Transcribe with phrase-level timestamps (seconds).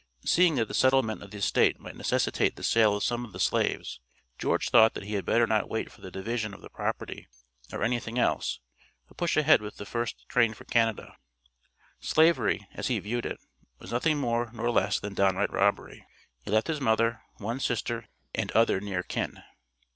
[0.25, 3.39] Seeing that the settlement of the estate might necessitate the sale of some of the
[3.39, 3.99] slaves,
[4.39, 7.27] George thought that he had better not wait for the division of the property
[7.71, 8.61] or anything else,
[9.07, 11.15] but push ahead with the first train for Canada.
[11.99, 13.37] Slavery, as he viewed it,
[13.77, 16.07] was nothing more nor less than downright robbery.
[16.41, 19.43] He left his mother, one sister, and other near kin.